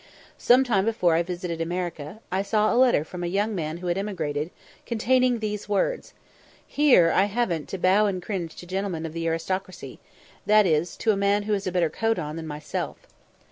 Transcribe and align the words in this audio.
Some 0.39 0.63
time 0.63 0.85
before 0.85 1.13
I 1.13 1.21
visited 1.21 1.61
America, 1.61 2.21
I 2.31 2.41
saw 2.41 2.73
a 2.73 2.75
letter 2.75 3.03
from 3.03 3.23
a 3.23 3.27
young 3.27 3.53
man 3.53 3.77
who 3.77 3.85
had 3.85 3.99
emigrated, 3.99 4.49
containing 4.83 5.37
these 5.37 5.69
words: 5.69 6.15
"Here 6.65 7.11
I 7.11 7.25
haven't 7.25 7.67
to 7.69 7.77
bow 7.77 8.07
and 8.07 8.19
cringe 8.19 8.55
to 8.55 8.65
gentlemen 8.65 9.05
of 9.05 9.13
the 9.13 9.27
aristocracy 9.27 9.99
that 10.47 10.65
is, 10.65 10.97
to 10.97 11.11
a 11.11 11.15
man 11.15 11.43
who 11.43 11.53
has 11.53 11.67
a 11.67 11.71
better 11.71 11.91
coat 11.91 12.17
on 12.17 12.35
than 12.35 12.47
myself." 12.47 12.97